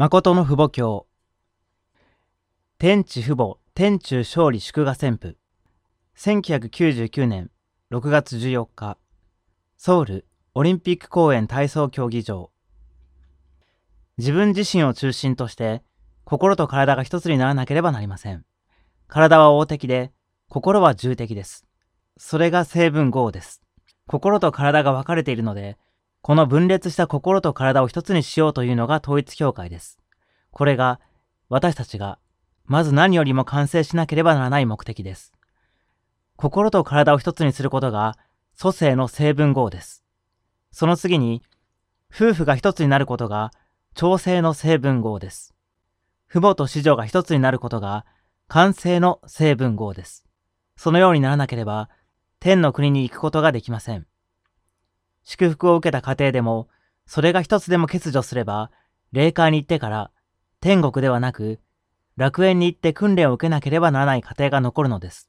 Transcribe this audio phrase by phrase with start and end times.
[0.00, 1.06] 誠の父母教。
[2.78, 5.36] 天地父母、天中勝利祝賀旋風。
[6.16, 7.50] 1999年
[7.90, 8.96] 6月14日、
[9.76, 12.50] ソウルオリンピック公園体操競技場。
[14.16, 15.82] 自分自身を中心として
[16.24, 18.46] 心と体が一つにならなければなりません。
[19.06, 20.12] 体は大敵で、
[20.48, 21.66] 心は重敵です。
[22.16, 23.60] それが成分合です。
[24.06, 25.76] 心と体が分かれているので、
[26.22, 29.98] この分裂した心と体を一つにしようというのが統一教会です。
[30.50, 31.00] これが
[31.48, 32.18] 私たちが
[32.64, 35.32] まず何よりも完成しなければならない目的です。
[36.36, 38.16] 心と体を一つにすることが
[38.54, 40.04] 祖性の成分合です。
[40.70, 41.42] その次に、
[42.14, 43.52] 夫婦が一つになることが
[43.94, 45.54] 調整の成分合です。
[46.28, 48.06] 父母と子女が一つになることが
[48.46, 50.24] 完成の成分合です。
[50.76, 51.90] そのようにならなければ
[52.38, 54.06] 天の国に行くことができません。
[55.30, 56.66] 祝福を受けた家庭でも、
[57.06, 58.72] それが一つでも欠如すれば、
[59.12, 60.10] 霊界に行ってから
[60.60, 61.60] 天国ではなく、
[62.16, 65.28] 楽園に行って訓練を受けなければならない家庭が残るのです。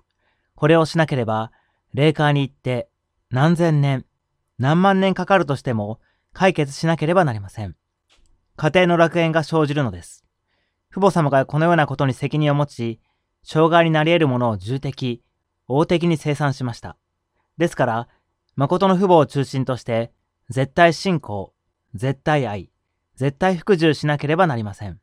[0.56, 1.52] これをしなければ、
[1.94, 2.90] 霊界に行って
[3.30, 4.04] 何千年、
[4.58, 6.00] 何万年かかるとしても
[6.34, 7.76] 解決しなければなりません。
[8.56, 10.26] 家庭の楽園が生じるのです。
[10.90, 13.00] 父母様がこのようなことに責任を持ち、
[13.44, 15.22] 障害になり得るものを重的、
[15.68, 16.98] 大的に生産しました。
[17.60, 18.08] ですから、
[18.56, 20.12] 誠の父母を中心として、
[20.50, 21.54] 絶対信仰、
[21.94, 22.70] 絶対愛、
[23.16, 25.00] 絶対服従しなければなりません。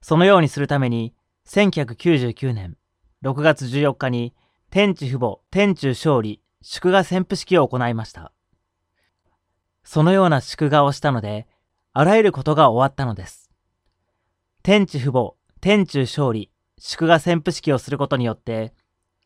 [0.00, 1.14] そのようにするために、
[1.48, 2.76] 1999年
[3.22, 4.34] 6月14日に、
[4.70, 8.32] 天地父母、天中勝利、祝賀旋風式を行いました。
[9.84, 11.46] そのような祝賀をしたので、
[11.92, 13.50] あらゆることが終わったのです。
[14.62, 18.74] 天地父母、天中勝利、祝賀旋風式をすることによって、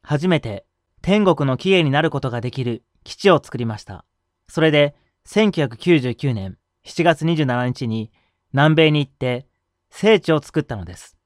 [0.02, 0.66] 初めて
[1.02, 4.04] 天国の起源になることができる基地を作りました。
[4.48, 4.94] それで、
[5.28, 8.10] 1999年7月27日に
[8.52, 9.46] 南米に行って
[9.90, 11.16] 聖地を作ったのです。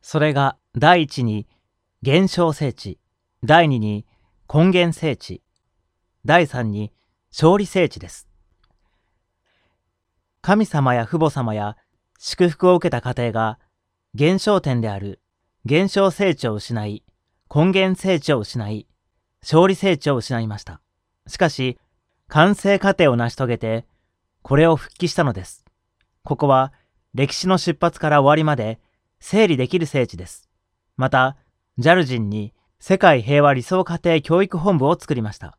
[0.00, 1.48] それが第一に
[2.02, 3.00] 現象聖地、
[3.42, 4.06] 第二に
[4.52, 5.42] 根源聖地、
[6.24, 6.92] 第三に
[7.32, 8.28] 勝利聖地です。
[10.40, 11.76] 神様や父母様や
[12.18, 13.58] 祝福を受けた家庭が
[14.14, 15.20] 現象点である
[15.64, 17.02] 現象聖地を失い、
[17.52, 18.86] 根源聖地を失い、
[19.48, 20.80] 勝利聖地を失いました。
[21.28, 21.78] しかし、
[22.26, 23.86] 完成過程を成し遂げて、
[24.42, 25.64] これを復帰したのです。
[26.24, 26.72] ここは、
[27.14, 28.80] 歴史の出発から終わりまで、
[29.20, 30.48] 整理できる聖地です。
[30.96, 31.36] また、
[31.78, 35.56] ジャルジンに世界平和理想家庭教育本部を作りました。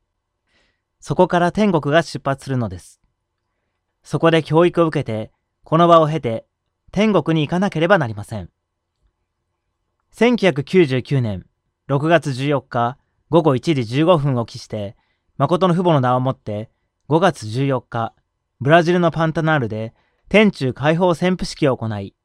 [1.00, 3.00] そこから天国が出発するのです。
[4.04, 5.32] そこで教育を受けて、
[5.64, 6.46] この場を経て、
[6.92, 8.50] 天国に行かなければなりません。
[10.14, 11.46] 1999年
[11.88, 12.98] 6月14日
[13.30, 14.96] 午後1時15分を期して、
[15.38, 16.70] 誠の父母の名をもって、
[17.10, 18.14] 5月14日、
[18.60, 19.94] ブラジルのパンタナールで
[20.30, 22.16] 天中解放旋風式を行い、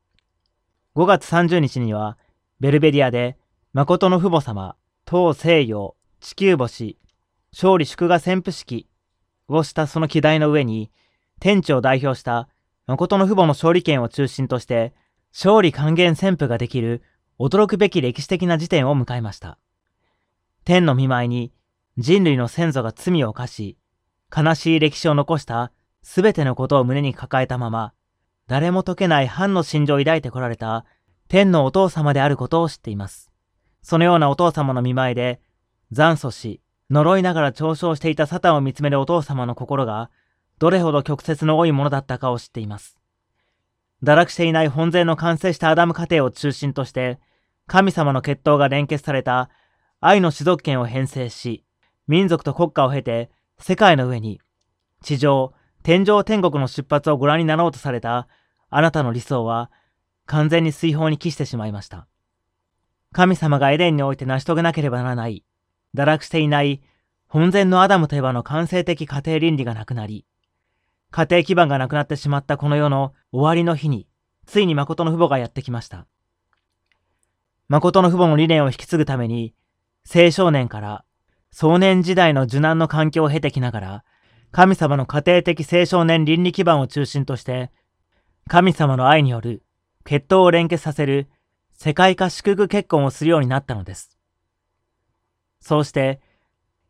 [0.94, 2.18] 5月30日には、
[2.60, 3.38] ベルベディアで、
[3.72, 4.76] 誠の父母様、
[5.10, 6.98] 東西洋、地球星、
[7.52, 8.88] 勝利祝賀旋風式
[9.48, 10.90] をしたその機台の上に、
[11.40, 12.48] 天地を代表した
[12.86, 14.94] 誠の父母の勝利権を中心として、
[15.32, 17.02] 勝利還元旋風ができる
[17.38, 19.58] 驚くべき歴史的な時点を迎えました。
[20.64, 21.52] 天の見舞いに
[21.98, 23.76] 人類の先祖が罪を犯し、
[24.34, 27.92] 悲しい歴史を残したすべてのことを胸に抱えたまま、
[28.46, 30.84] 誰も解けない反の心情を抱いてこられた
[31.28, 33.30] 天のお父様であることを知っています。
[33.82, 35.40] そのようなお父様の見舞いで、
[35.90, 40.10] 残祖し、呪いながら嘲笑していたサタンを見つめるお父様の心が、
[40.58, 42.98] どれほど曲折の多いものだったかを知っています。
[44.02, 47.18] 堕落していない本然の完成したアダム家庭を中心として、
[47.66, 49.50] 神様の血統が連結された
[50.04, 51.64] 愛の種族権を編成し、
[52.08, 53.30] 民族と国家を経て
[53.60, 54.40] 世界の上に
[55.00, 55.54] 地上、
[55.84, 58.26] 天上天国の出発をご覧になろうとされた
[58.68, 59.70] あなたの理想は
[60.26, 62.08] 完全に水泡に帰してしまいました。
[63.12, 65.44] 神様がエデンにおいて成し遂げなければならない、
[65.94, 66.82] 堕落していない
[67.28, 70.26] 本然のアダムといえばの完成的家庭倫理がなくなり、
[71.12, 74.08] 家庭基盤がなくなってしまったこの世の終わりの日に、
[74.46, 76.06] ついに誠の父母がやってきました。
[77.68, 79.54] 誠の父母の理念を引き継ぐために、
[80.08, 81.04] 青少年から
[81.52, 84.04] 壮年時代の受難の環境を経てきながら、
[84.52, 87.70] 神様の家庭的青少年倫理基盤を中心として、
[88.48, 89.62] 神様の愛による
[90.04, 91.28] 血統を連結させる
[91.74, 94.18] 世界化祝福結婚をするようになったのです。
[95.60, 96.20] そうして、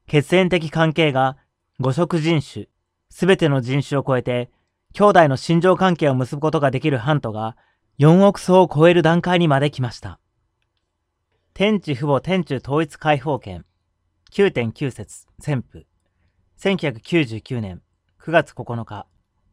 [0.07, 1.37] 血縁的関係が
[1.81, 2.67] 五色人種、
[3.11, 4.51] すべての人種を超えて、
[4.95, 7.57] 兄弟の心情関係を結ぶことができるハントが
[7.99, 10.21] 4億層を超える段階にまで来ました。
[11.55, 13.67] 天地父母天中統一解放権。
[14.31, 15.85] 9.9節旋風
[16.59, 17.83] 1999年
[18.19, 19.07] 9月9日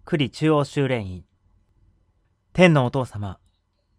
[0.06, 1.26] 栗中央修練院。
[2.54, 3.38] 天のお父様、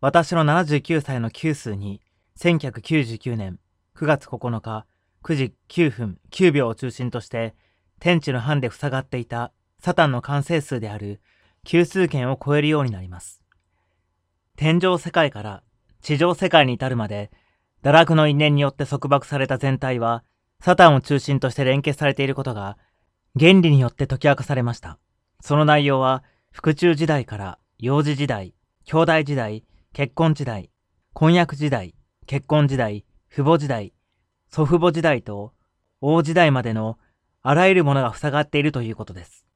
[0.01, 2.01] 私の79歳の九数に、
[2.39, 3.59] 1999年
[3.95, 4.87] 9月9日
[5.23, 7.55] 9時9分9秒を中心として、
[7.99, 11.21] 天地の範で塞がっていたサタンの完成数である
[11.65, 13.43] 九数圏を超えるようになります。
[14.57, 15.63] 天上世界から
[16.01, 17.31] 地上世界に至るまで、
[17.83, 20.25] 堕落の因縁によって束縛された全体は、
[20.61, 22.77] サタンを中心として連結されていることが、
[23.39, 24.99] 原理によって解き明かされました。
[25.41, 26.23] その内容は、
[26.53, 28.55] 腹中時代から幼児時代、
[28.85, 30.71] 兄弟時代、結婚時代、
[31.15, 31.95] 婚約時代、
[32.27, 33.93] 結婚時代、父母時代、
[34.49, 35.53] 祖父母時代と
[36.01, 36.99] 王時代までの
[37.43, 39.47] あらゆるものが塞がっているということです。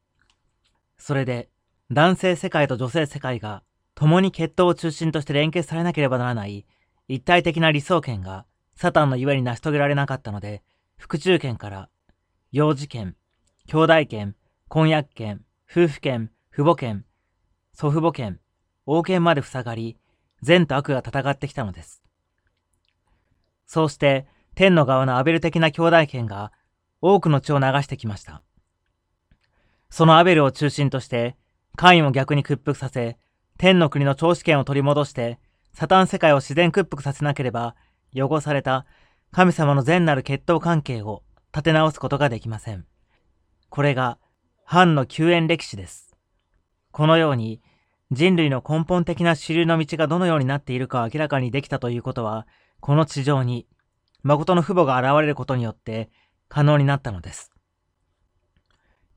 [0.97, 1.51] それで、
[1.91, 3.63] 男性世界と女性世界が
[3.95, 6.65] 共に血統を中心として連結されなければならない
[7.09, 8.47] 一体的な理想権が
[8.77, 10.63] サタンのゆえに成し遂げられなかったので、
[10.99, 11.89] 腹中権から
[12.53, 13.17] 幼児権、
[13.67, 14.37] 兄弟権、
[14.69, 17.05] 婚約権、夫婦権、父母権、
[17.73, 18.41] 祖父母権、
[18.87, 19.97] 王権まで塞がり、
[20.43, 22.03] 善と悪が戦ってきたのです。
[23.67, 26.53] そうして、天の側のアベル的な兄弟権が
[27.01, 28.43] 多くの血を流してきました。
[29.91, 31.37] そのアベルを中心として、
[31.77, 33.19] カインを逆に屈服させ、
[33.59, 35.39] 天の国の長子権を取り戻して、
[35.75, 37.75] サタン世界を自然屈服させなければ、
[38.15, 38.87] 汚された
[39.33, 42.87] 神様の善なる血統関係を立て直すことができません。
[43.69, 44.19] これが、
[44.65, 46.17] 反の救援歴史です。
[46.93, 47.61] このように、
[48.13, 52.47] 人類の根本的な主流の道がどのようになっているか明らかにできたということは、
[52.79, 53.67] この地上に、
[54.23, 56.09] 誠の父母が現れることによって
[56.49, 57.51] 可能になったのです。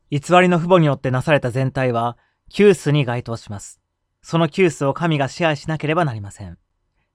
[0.10, 2.18] 偽りの父母によってなされた全体は、
[2.50, 3.80] キュースに該当します。
[4.30, 6.58] そのキュースを神が支配しなければなりません。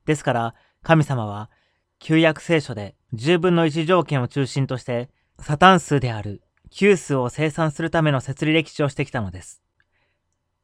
[0.06, 1.50] ですから、神様は、
[1.98, 9.60] 旧約聖書で十分の一条件を中心として、サタン数であるキュースを生産するための設理歴史をしてきたのです。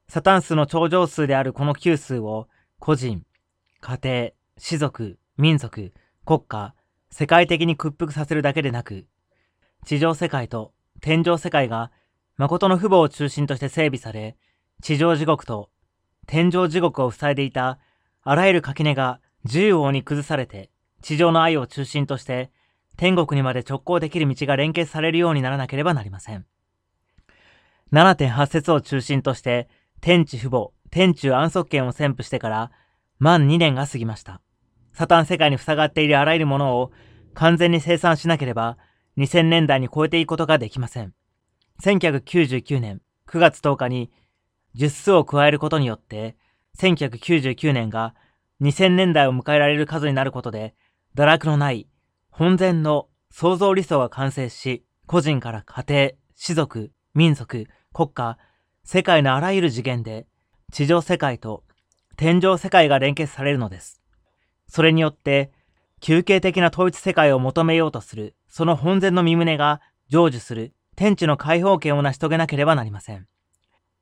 [0.09, 2.49] サタン数の頂上数であるこのキュー数を、
[2.79, 3.27] 個人、
[3.83, 5.93] 家庭、士族、民族、
[6.25, 6.75] 国家、
[7.11, 9.05] 世界的に屈服させるだけでなく、
[9.85, 10.73] 地上世界と
[11.03, 11.93] 天上世界が
[12.39, 14.39] 誠の父母を中心として整備され、
[14.81, 15.69] 地上地獄と
[16.29, 17.79] 天上地獄を塞いでいた
[18.23, 20.71] あらゆる垣根が自由王に崩されて、
[21.01, 22.53] 地上の愛を中心として、
[22.99, 26.45] 天国にまで直行できる道が連結されるようにならなければなりません。
[27.93, 29.69] 7.8節を中心として、
[30.03, 32.73] 天地父母、天中安息権を宣布してから、
[33.19, 34.43] 満2年が過ぎました。
[34.93, 36.93] サタン世界に塞がっているあらゆるものを
[37.33, 38.77] 完全に生産しなければ、
[39.17, 41.15] 2000年代に超えていくことができません。
[41.83, 44.11] 1999年9月10日に
[44.77, 46.37] 10数を加えることによって、
[46.79, 48.15] 1999年が
[48.61, 50.75] 2000年代を迎えられる数になることで、
[51.17, 51.89] 堕落のない
[52.31, 58.39] 本然の創造理想が完成し、個人から家庭、士族、民族、国家、
[58.85, 60.27] 世界のあらゆる次元で、
[60.73, 61.65] 地上世界と
[62.17, 64.01] 天上世界が連結されるのです。
[64.69, 65.51] それによって、
[66.01, 69.81] 休憩的な統一世界を求めようとする、その本然の身旨が
[70.11, 73.27] 成就する天地の解放権を成し遂げなければなりません。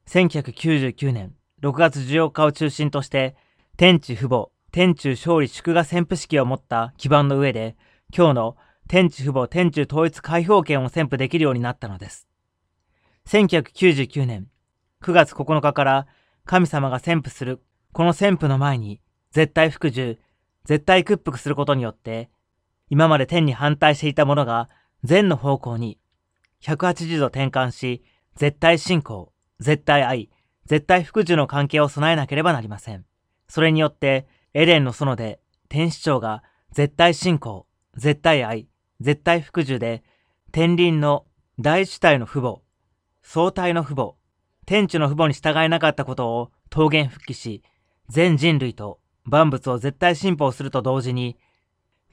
[0.09, 3.35] 1999年6月14日を中心として、
[3.77, 7.77] 天地父母、天中勝利祝賀旋風式を持った基盤の上で、
[8.17, 8.57] 今日の
[8.89, 12.29] 天地父母天中統一解放権を宣布できるようになったのです。
[13.27, 14.47] 1999年
[15.03, 16.07] 9月9日から
[16.45, 17.61] 神様が宣布する
[17.93, 19.01] この宣布の前に
[19.33, 20.19] 絶対服従、
[20.65, 22.31] 絶対屈服することによって、
[22.91, 24.69] 今まで天に反対していたものが
[25.03, 25.99] 善の方向に
[26.63, 28.05] 180度転換し、
[28.37, 30.31] 絶対信仰、絶対愛、
[30.67, 33.05] 絶対服従の関係を備えなければなりません。
[33.49, 38.69] それによって、エデンの園で天使長が絶対信仰、絶対愛、
[39.01, 40.03] 絶対服従で、
[40.53, 41.27] 天輪の
[41.59, 42.61] 大主体の父母、
[43.23, 44.15] 相対の父母、
[44.67, 47.63] 天地の父母に従えなかったことを桃源復帰し、
[48.09, 51.37] 全人類と万物を絶対信奉すると同時に、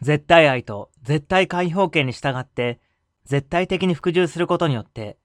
[0.02, 2.80] 絶対愛と絶対解放権に従って
[3.26, 5.18] 絶対的に服従することによって、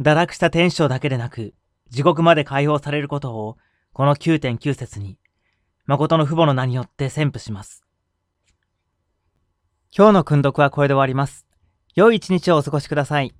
[0.00, 1.54] 堕落した天使長だけでなく、
[1.90, 3.56] 地獄まで解放されることを、
[3.92, 5.18] この9.9節に、
[5.86, 7.84] 誠の父母の名によって宣布します。
[9.96, 11.46] 今日の訓読はこれで終わります。
[11.94, 13.34] 良い一日をお過ごしください。